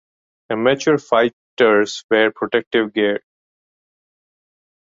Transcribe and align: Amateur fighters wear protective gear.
Amateur 0.49 0.97
fighters 0.97 2.03
wear 2.09 2.31
protective 2.31 2.91
gear. 2.91 3.21